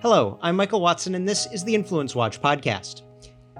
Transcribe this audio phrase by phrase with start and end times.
[0.00, 3.02] Hello, I'm Michael Watson, and this is the Influence Watch podcast.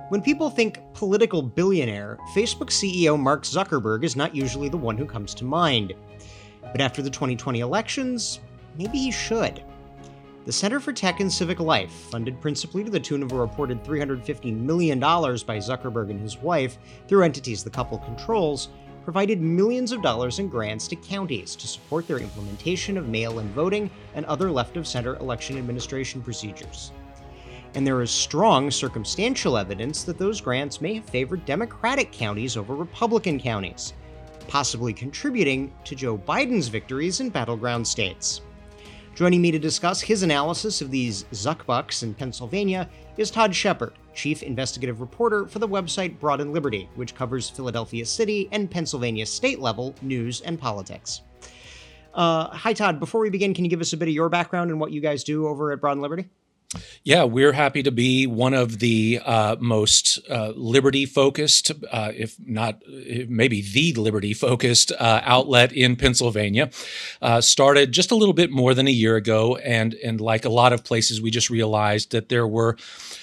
[0.08, 5.06] When people think political billionaire, Facebook CEO Mark Zuckerberg is not usually the one who
[5.06, 5.94] comes to mind.
[6.60, 8.40] But after the 2020 elections,
[8.76, 9.62] maybe he should.
[10.44, 13.84] The Center for Tech and Civic Life, funded principally to the tune of a reported
[13.84, 18.68] $350 million by Zuckerberg and his wife through entities the couple controls,
[19.02, 23.48] provided millions of dollars in grants to counties to support their implementation of mail in
[23.52, 26.92] voting and other left of center election administration procedures.
[27.74, 32.74] And there is strong circumstantial evidence that those grants may have favored Democratic counties over
[32.74, 33.94] Republican counties,
[34.48, 38.42] possibly contributing to Joe Biden's victories in battleground states.
[39.14, 44.42] Joining me to discuss his analysis of these Zuckbucks in Pennsylvania is Todd Shepherd, Chief
[44.42, 49.60] Investigative Reporter for the website Broad and Liberty, which covers Philadelphia City and Pennsylvania state
[49.60, 51.22] level news and politics.
[52.14, 53.00] Uh, hi, Todd.
[53.00, 55.00] Before we begin, can you give us a bit of your background and what you
[55.00, 56.28] guys do over at Broad and Liberty?
[57.04, 62.36] Yeah, we're happy to be one of the uh, most uh, liberty focused, uh, if
[62.38, 62.80] not
[63.28, 66.70] maybe the liberty focused uh, outlet in Pennsylvania.
[67.20, 70.48] Uh, started just a little bit more than a year ago, and and like a
[70.48, 72.76] lot of places, we just realized that there were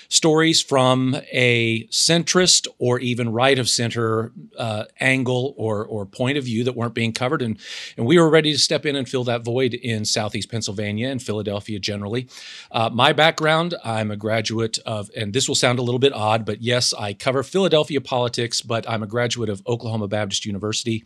[0.09, 6.43] stories from a centrist or even right of center uh, angle or, or point of
[6.43, 7.43] view that weren't being covered.
[7.43, 7.59] And,
[7.95, 11.21] and we were ready to step in and fill that void in Southeast Pennsylvania and
[11.21, 12.27] Philadelphia generally.
[12.71, 16.43] Uh, my background I'm a graduate of, and this will sound a little bit odd,
[16.43, 21.05] but yes, I cover Philadelphia politics, but I'm a graduate of Oklahoma Baptist University.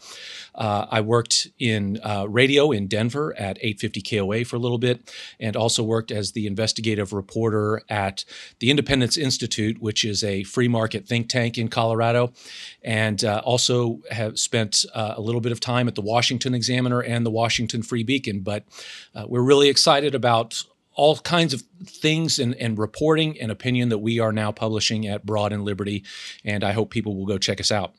[0.55, 5.13] Uh, I worked in uh, radio in Denver at 850 KOA for a little bit,
[5.41, 8.23] and also worked as the investigative reporter at
[8.59, 12.31] the Independent Independence Institute, which is a free market think tank in Colorado,
[12.83, 16.99] and uh, also have spent uh, a little bit of time at the Washington Examiner
[17.01, 18.41] and the Washington Free Beacon.
[18.41, 18.65] But
[19.15, 20.63] uh, we're really excited about
[20.93, 25.25] all kinds of things and, and, reporting and opinion that we are now publishing at
[25.25, 26.03] Broad and Liberty,
[26.45, 27.95] and I hope people will go check us out.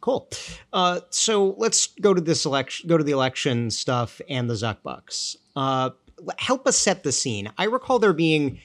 [0.00, 0.28] Cool.
[0.72, 5.36] Uh, so let's go to this election, go to the election stuff and the Zuckbucks.
[5.54, 5.90] Uh,
[6.38, 7.52] help us set the scene.
[7.56, 8.58] I recall there being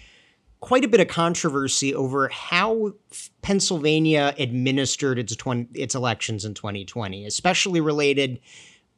[0.60, 2.94] quite a bit of controversy over how
[3.42, 8.40] Pennsylvania administered its 20, its elections in 2020, especially related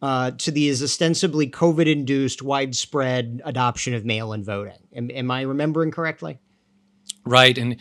[0.01, 4.79] uh, to these ostensibly COVID-induced widespread adoption of mail-in voting.
[4.95, 6.39] Am, am I remembering correctly?
[7.23, 7.55] Right.
[7.57, 7.77] And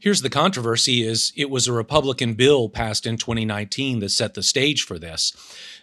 [0.00, 4.42] here's the controversy is it was a Republican bill passed in 2019 that set the
[4.42, 5.32] stage for this.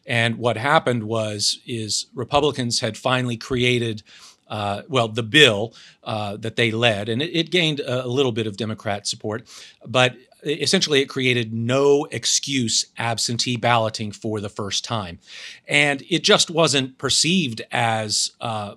[0.06, 4.04] And what happened was is Republicans had finally created
[4.50, 5.74] uh, well, the bill
[6.04, 9.48] uh, that they led, and it, it, gained a, little bit of Democrat support,
[9.86, 15.20] but essentially it created no excuse absentee balloting for the first time.
[15.68, 18.76] And it just wasn't perceived as uh,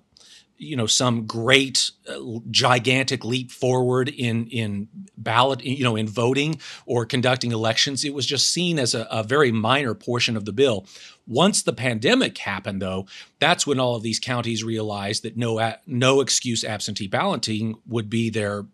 [0.62, 6.60] you know some great uh, gigantic leap forward in in ballot you know in voting
[6.86, 8.04] or conducting elections.
[8.04, 10.86] It was just seen as a, a, very minor portion of the bill.
[11.26, 13.06] Once the pandemic happened though
[13.38, 18.30] that's when all of these counties realized that no no excuse absentee balloting would be
[18.30, 18.64] their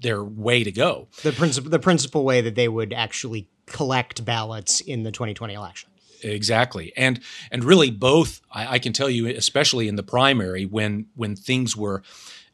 [0.00, 1.08] their way to go.
[1.22, 5.90] The principal the principal way that they would actually collect ballots in the 2020 election
[6.24, 7.20] Exactly, and
[7.50, 8.40] and really both.
[8.50, 12.02] I, I, can tell you, especially in the primary, when when things were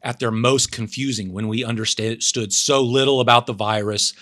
[0.01, 4.13] at their most confusing, when we understood so little about the virus,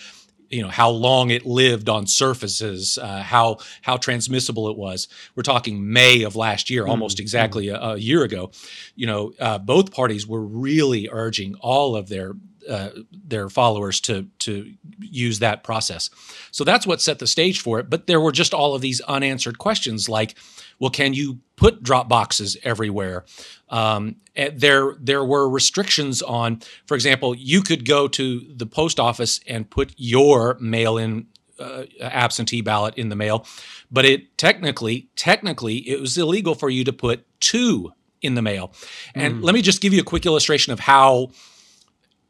[0.49, 5.07] you know how long it lived on surfaces, uh, how how transmissible it was.
[5.35, 6.91] We're talking May of last year, mm-hmm.
[6.91, 7.83] almost exactly mm-hmm.
[7.83, 8.51] a, a, year ago.
[8.95, 12.33] You know, uh, both parties were really urging all of their
[12.67, 16.09] uh, their followers to to use that process.
[16.51, 17.89] So that's what set the stage for it.
[17.89, 20.35] But there were just all of these unanswered questions, like,
[20.79, 23.25] well, can you put drop boxes everywhere?
[23.69, 29.39] Um, there there were restrictions on, for example, you could go to the post office
[29.47, 31.27] and put your mail-in
[31.59, 33.45] uh, absentee ballot in the mail,
[33.91, 37.91] but it technically technically it was illegal for you to put two
[38.21, 38.73] in the mail.
[39.15, 39.43] And mm.
[39.43, 41.31] let me just give you a quick illustration of how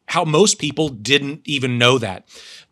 [0.10, 2.28] how most people didn't even know that.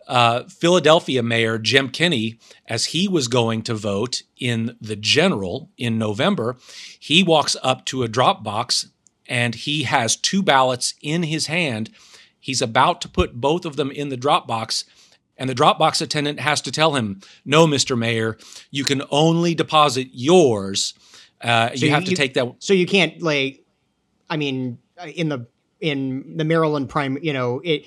[0.07, 5.97] Uh, Philadelphia Mayor Jim Kenney, as he was going to vote in the general in
[5.97, 6.57] November,
[6.99, 8.87] he walks up to a drop box
[9.27, 11.91] and he has two ballots in his hand.
[12.39, 14.85] He's about to put both of them in the drop box.
[15.39, 17.95] And the Dropbox attendant has to tell him, no, Mr.
[17.95, 18.39] Mayor,
[18.71, 20.95] you can only deposit yours.
[21.41, 22.55] Uh, so you have you, to take that.
[22.57, 23.63] So you can't, like,
[24.31, 24.79] I mean,
[25.15, 25.45] in the
[25.79, 27.85] in the Maryland prime, you know, it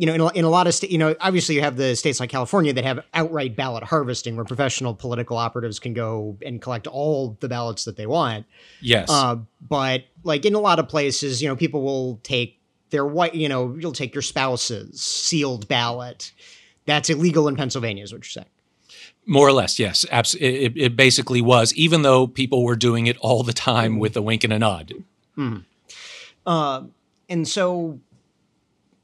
[0.00, 1.94] you know, in a, in a lot of states, you know, obviously you have the
[1.94, 6.62] states like California that have outright ballot harvesting where professional political operatives can go and
[6.62, 8.46] collect all the ballots that they want.
[8.80, 9.10] Yes.
[9.10, 9.36] Uh,
[9.68, 12.58] but like in a lot of places, you know, people will take
[12.88, 16.32] their white, you know, you'll take your spouse's sealed ballot.
[16.86, 18.46] That's illegal in Pennsylvania, is what you're saying.
[19.26, 20.06] More or less, yes.
[20.10, 24.16] Abs- it, it basically was, even though people were doing it all the time with
[24.16, 24.94] a wink and a nod.
[25.36, 25.64] Mm.
[26.46, 26.84] Uh,
[27.30, 28.00] and so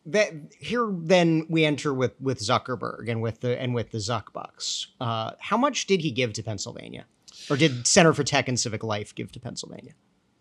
[0.07, 4.87] that here then we enter with with Zuckerberg and with the and with the Zuckbucks.
[5.01, 7.07] Uh, how much did he give to Pennsylvania,
[7.49, 9.93] or did Center for Tech and Civic Life give to Pennsylvania?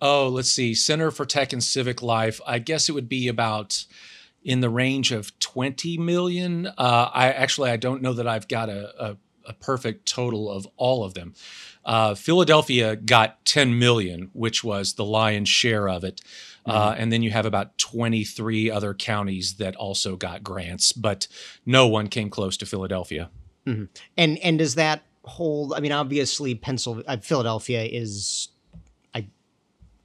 [0.02, 0.74] Oh, let's see.
[0.74, 2.42] Center for Tech and Civic Life.
[2.46, 3.86] I guess it would be about
[4.44, 6.68] in the range of 20 million.
[6.68, 9.18] Uh, I actually I don't know that I've got a, a,
[9.48, 11.34] a perfect total of all of them.
[11.84, 16.22] Uh, Philadelphia got 10 million, which was the lion's share of it.
[16.66, 17.02] Uh, mm-hmm.
[17.02, 21.28] and then you have about 23 other counties that also got grants, but
[21.66, 23.30] no one came close to Philadelphia.
[23.68, 23.86] Mm-hmm.
[24.18, 25.74] And and does that hold?
[25.74, 28.50] I mean, obviously, Pennsylvania, uh, Philadelphia is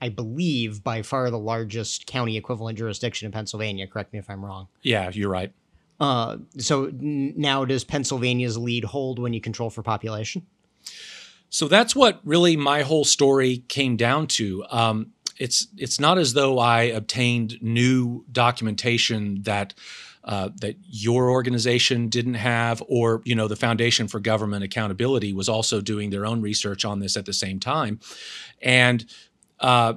[0.01, 3.87] I believe, by far the largest county equivalent jurisdiction in Pennsylvania.
[3.87, 4.69] Correct me if I'm wrong.
[4.83, 5.53] Yeah, you're right.
[5.99, 10.47] Uh, so n- now, does Pennsylvania's lead hold when you control for population?
[11.51, 14.65] So that's what really my whole story came down to.
[14.71, 19.75] Um, it's it's not as though I obtained new documentation that
[20.23, 25.49] uh, that your organization didn't have, or you know the Foundation for Government Accountability was
[25.49, 27.99] also doing their own research on this at the same time,
[28.61, 29.07] and
[29.61, 29.95] uh,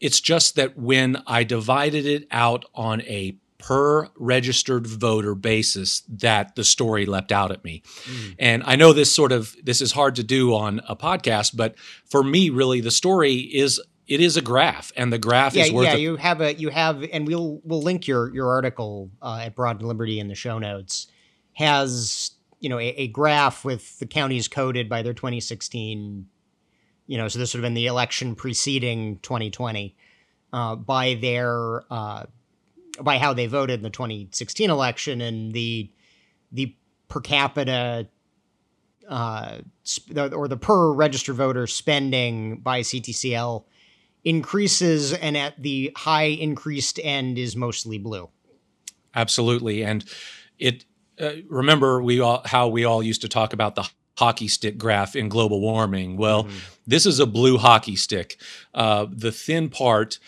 [0.00, 6.56] it's just that when I divided it out on a per registered voter basis that
[6.56, 7.82] the story leapt out at me.
[8.04, 8.34] Mm.
[8.38, 11.76] And I know this sort of this is hard to do on a podcast, but
[12.06, 13.80] for me really the story is
[14.10, 16.68] it is a graph and the graph yeah, is worth Yeah, you have a you
[16.68, 20.34] have and we'll we'll link your your article uh, at Broad and Liberty in the
[20.34, 21.06] show notes
[21.54, 26.26] has you know a, a graph with the counties coded by their 2016
[27.10, 29.96] you know, so this would have been the election preceding 2020,
[30.52, 32.26] uh, by their uh,
[33.02, 35.90] by how they voted in the 2016 election and the
[36.52, 36.76] the
[37.08, 38.06] per capita
[39.08, 39.58] uh,
[40.32, 43.64] or the per registered voter spending by CTCL
[44.24, 48.28] increases, and at the high increased end is mostly blue.
[49.14, 50.04] Absolutely, and
[50.58, 50.84] it.
[51.20, 53.86] Uh, remember we all how we all used to talk about the
[54.16, 56.16] hockey stick graph in global warming.
[56.16, 56.58] Well, mm-hmm.
[56.86, 58.40] this is a blue hockey stick.
[58.74, 60.18] Uh, the thin part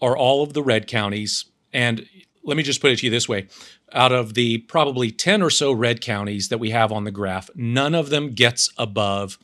[0.00, 1.46] are all of the red counties.
[1.72, 2.06] And
[2.44, 3.48] let me just put it to you this way
[3.92, 7.48] out of the probably 10 or so red counties that we have on the graph,
[7.54, 9.38] none of them gets above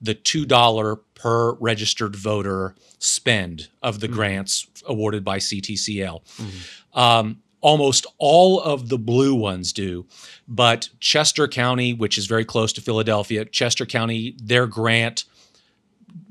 [0.00, 4.16] the $2 per registered voter spend of the mm-hmm.
[4.16, 6.22] grants awarded by CTCL.
[6.22, 6.98] Mm-hmm.
[6.98, 10.06] Um, almost all of the blue ones do.
[10.46, 15.24] But Chester County, which is very close to Philadelphia, Chester County, their grant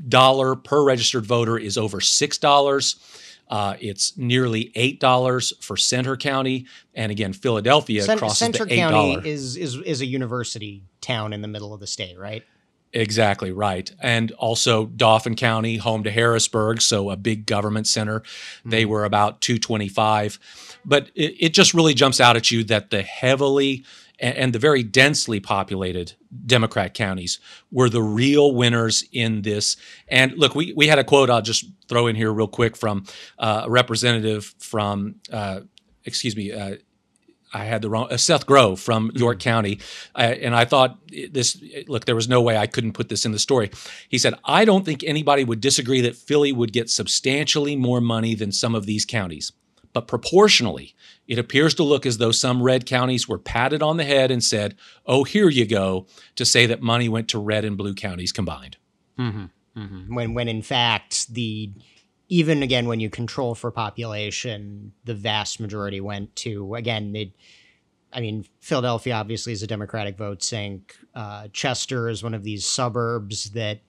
[0.08, 2.96] dollar per registered voter is over $6.
[3.48, 6.66] Uh, it's nearly eight dollars for Centre County,
[6.96, 9.18] and again, Philadelphia Cent- crosses Centre the eight dollars.
[9.18, 12.44] County is is is a university town in the middle of the state, right?
[12.96, 13.92] Exactly right.
[14.00, 18.22] And also Dauphin County, home to Harrisburg, so a big government center.
[18.22, 18.70] Mm-hmm.
[18.70, 20.80] They were about 225.
[20.86, 23.84] But it, it, just really jumps out at you that the heavily
[24.18, 26.14] and the very densely populated
[26.46, 27.38] Democrat counties
[27.70, 29.76] were the real winners in this.
[30.08, 33.04] And look, we, we had a quote I'll just throw in here real quick from
[33.38, 35.62] uh, a representative from, uh,
[36.06, 36.76] excuse me, uh,
[37.56, 39.12] I had the wrong uh, Seth Grove from.
[39.16, 39.50] York mm-hmm.
[39.50, 39.80] County,
[40.16, 40.98] uh, and I thought
[41.32, 41.62] this.
[41.88, 43.72] Look, there was no way I couldn't put this in the story.
[44.10, 48.36] He said, "I don't think anybody would disagree that Philly would get substantially more money
[48.36, 49.52] than some of these counties,
[49.94, 50.96] but proportionally,
[51.28, 54.44] it appears to look as though some red counties were patted on the head and
[54.44, 58.32] said, "Oh, here you go," to say that money went to red and blue counties
[58.32, 58.78] combined."
[59.18, 59.46] Mm-hmm.
[59.78, 60.16] Mm-hmm.
[60.16, 61.72] When, when in fact the
[62.30, 67.16] even again when you control for population, the vast majority went to again.
[67.16, 67.32] It,
[68.12, 70.96] I mean, Philadelphia obviously is a Democratic vote sink.
[71.14, 73.82] Uh, Chester is one of these suburbs that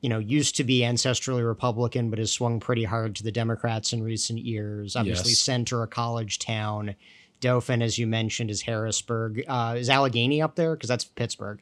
[0.00, 3.92] you know used to be ancestrally Republican, but has swung pretty hard to the Democrats
[3.92, 4.96] in recent years.
[4.96, 5.40] Obviously, yes.
[5.40, 6.94] Centre, a college town.
[7.40, 9.44] Dauphin, as you mentioned, is Harrisburg.
[9.46, 10.74] Uh, is Allegheny up there?
[10.74, 11.60] Because that's Pittsburgh.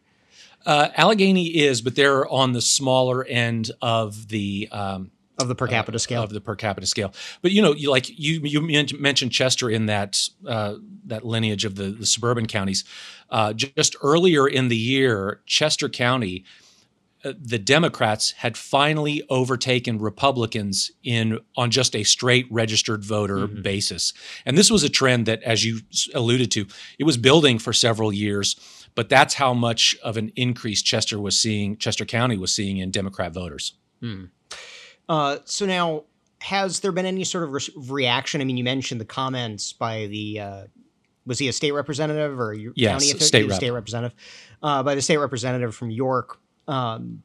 [0.65, 5.67] Uh, Allegheny is, but they're on the smaller end of the um, of the per
[5.67, 7.13] capita uh, scale of the per capita scale.
[7.43, 8.61] But you know, you like you you
[8.99, 10.77] mentioned Chester in that uh,
[11.07, 12.85] that lineage of the, the suburban counties.
[13.31, 16.45] Uh, just earlier in the year, Chester County
[17.25, 23.63] uh, the Democrats had finally overtaken Republicans in on just a straight registered voter Mhm.
[23.63, 24.13] basis.
[24.45, 25.81] And this was a trend that, as you
[26.15, 26.67] alluded to,
[26.99, 28.57] it was building for several years.
[28.95, 32.91] But that's how much of an increase Chester was seeing, Chester County was seeing in
[32.91, 33.73] Democrat voters.
[34.01, 34.25] Hmm.
[35.09, 36.05] Uh, so now,
[36.41, 38.41] has there been any sort of re- reaction?
[38.41, 40.63] I mean, you mentioned the comments by the uh,
[41.27, 43.57] was he a state representative or your Yes, county offi- state rep.
[43.57, 44.17] state representative
[44.63, 47.23] uh, by the state representative from York, um,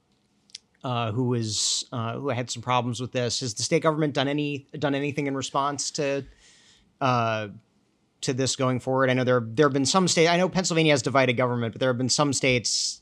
[0.83, 3.41] uh, who was uh, who had some problems with this.
[3.41, 6.25] Has the state government done any done anything in response to?
[7.01, 7.49] Uh,
[8.21, 10.29] to this going forward, I know there there have been some states.
[10.29, 12.99] I know Pennsylvania has divided government, but there have been some states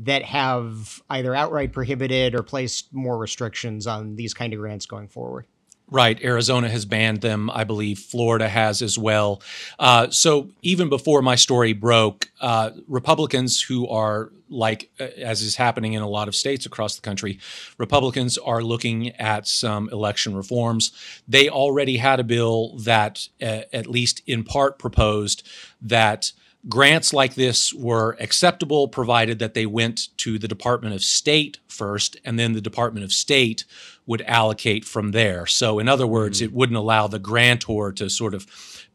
[0.00, 5.08] that have either outright prohibited or placed more restrictions on these kind of grants going
[5.08, 5.46] forward.
[5.92, 6.22] Right.
[6.22, 7.50] Arizona has banned them.
[7.50, 9.42] I believe Florida has as well.
[9.78, 15.56] Uh, so even before my story broke, uh, Republicans who are like, uh, as is
[15.56, 17.40] happening in a lot of states across the country,
[17.76, 20.92] Republicans are looking at some election reforms.
[21.26, 25.46] They already had a bill that, uh, at least in part, proposed
[25.82, 26.32] that
[26.68, 32.16] grants like this were acceptable provided that they went to the Department of State first,
[32.24, 33.64] and then the Department of State
[34.06, 35.46] would allocate from there.
[35.46, 36.46] So, in other words, mm-hmm.
[36.46, 38.46] it wouldn't allow the grantor to sort of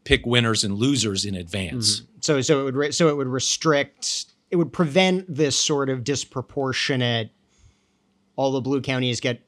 [0.04, 2.00] pick winners and losers in advance.
[2.00, 2.06] Mm-hmm.
[2.20, 6.04] So so it would re- so it would restrict it would prevent this sort of
[6.04, 7.30] disproportionate
[8.36, 9.42] all the blue counties get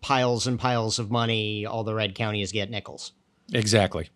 [0.00, 3.12] piles and piles of money, all the red counties get nickels.
[3.52, 4.08] Exactly.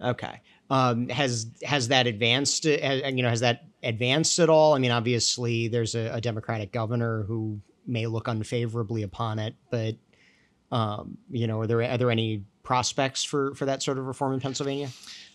[0.00, 0.40] Okay.
[0.72, 2.64] Um, has has that advanced?
[2.66, 4.72] uh, Has, you know, has that advanced at all?
[4.72, 9.96] I mean, obviously, there's a, a Democratic governor who may look unfavorably upon it, but
[10.70, 14.32] um, you know, are there are there any prospects for for that sort of reform
[14.32, 14.88] in Pennsylvania?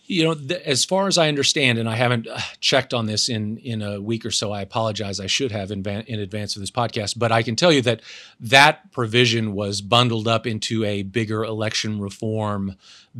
[0.10, 3.28] You know, th- as far as I understand, and I haven't uh, checked on this
[3.28, 4.54] in in a week or so.
[4.54, 5.20] I apologize.
[5.20, 7.82] I should have in, van- in advance of this podcast, but I can tell you
[7.82, 8.02] that
[8.40, 12.76] that provision was bundled up into a bigger election reform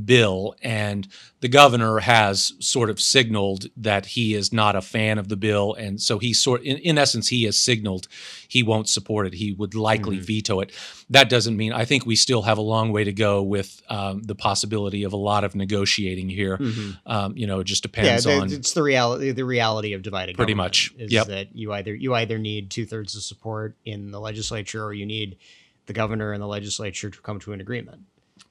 [0.06, 1.08] bill, and
[1.42, 5.74] the governor has sort of signaled that he is not a fan of the bill,
[5.74, 8.08] and so he sort, in, in essence, he has signaled
[8.48, 9.34] he won't support it.
[9.34, 10.22] He would likely Mhm.
[10.22, 10.72] veto it.
[11.10, 14.24] That doesn't mean I think we still have a long way to go with um,
[14.24, 16.60] the possibility of a lot of negotiating here.
[17.06, 18.52] Um, you know, it just Yeah, depends the- on.
[18.52, 19.32] it's the reality.
[19.32, 20.92] The reality of divided Pretty much.
[20.98, 21.28] is Yep.
[21.28, 25.06] that you either you either need two thirds of support in the legislature, or you
[25.06, 25.38] need
[25.86, 28.02] the governor and the legislature to come to an agreement.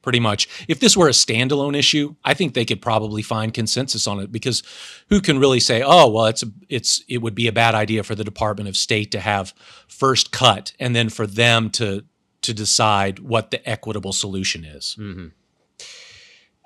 [0.02, 0.48] pretty much.
[0.68, 4.30] If this were a standalone issue, I think they could probably find consensus on it
[4.30, 4.62] because
[5.10, 8.02] who can really say, "Oh, well, it's a, it's it would be a bad idea
[8.04, 9.52] for the Department of State to have
[9.88, 12.04] first cut and then for them to
[12.46, 14.96] to decide what the equitable solution is."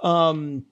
[0.02, 0.64] Um,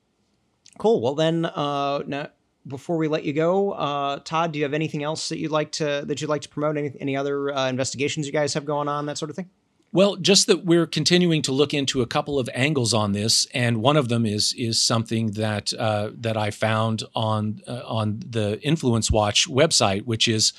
[0.79, 1.01] cool.
[1.01, 2.29] Well, then, uh, now,
[2.67, 5.73] before we let you go, uh, Todd, do you have anything else that you'd like
[5.73, 6.77] to that you'd like to promote?
[6.77, 9.51] Any any other uh, investigations you guys have going on, that sort of thing?
[9.91, 13.79] Well, just that we're continuing to look into a couple of angles on this, and
[13.79, 18.61] one of them is is something that uh, that I found on uh, on the
[18.63, 20.53] Influence Watch website, which is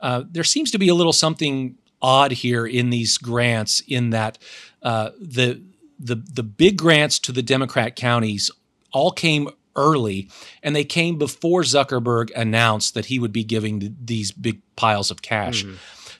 [0.00, 4.36] uh, there seems to be a little something odd here in these grants, in that
[4.82, 5.62] uh, the
[5.98, 8.50] the the big grants to the Democrat counties
[8.92, 10.28] all came early,
[10.62, 15.10] and they came before Zuckerberg announced that he would be giving th- these big piles
[15.10, 15.64] of cash.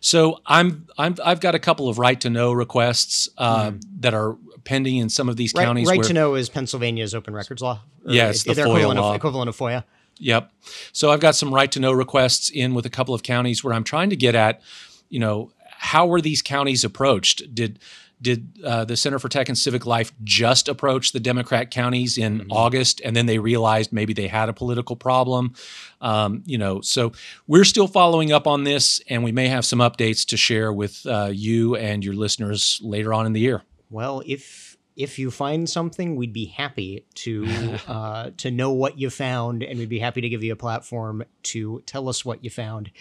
[0.01, 4.37] So I'm I'm I've got a couple of right to know requests uh, that are
[4.65, 5.89] pending in some of these Right, counties.
[5.89, 7.81] right where, to know is Pennsylvania's open records law.
[8.07, 9.11] Yeah, the FOIA equivalent law.
[9.11, 9.85] Of, equivalent of FOIA.
[10.19, 10.53] Yep.
[10.93, 13.75] So I've got some right to know requests in with a couple of counties where
[13.75, 14.61] I'm trying to get at,
[15.09, 15.51] you know,
[15.83, 17.55] how were these counties approached?
[17.55, 17.81] Did
[18.21, 22.47] did uh, the Center for Tech and Civic Life just approach the Democrat counties in
[22.51, 25.55] August, and then they realized maybe they had a political problem?
[26.01, 27.11] Um, you know, so
[27.49, 31.05] we're still following up on this, and we may have some updates to share with
[31.05, 33.63] uh, you and your listeners later on in the year.
[33.91, 37.49] Well, if if you find something, we'd be happy to
[37.89, 41.25] uh, to know what you found, and we'd be happy to give you a platform
[41.43, 42.93] to tell us what you found.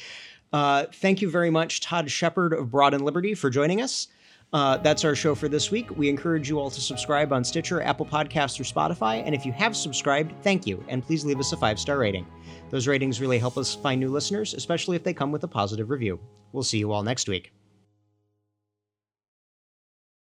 [0.52, 4.08] Uh, thank you very much, Todd Shepherd of Broad and Liberty, for joining us.
[4.54, 5.96] Uh, that's our show for this week.
[5.98, 9.24] We encourage you all to subscribe on Stitcher, Apple Podcasts, or Spotify.
[9.26, 10.84] And if you have subscribed, thank you.
[10.90, 12.28] And please leave us a five star rating.
[12.70, 15.90] Those ratings really help us find new listeners, especially if they come with a positive
[15.90, 16.20] review.
[16.52, 17.54] We'll see you all next week.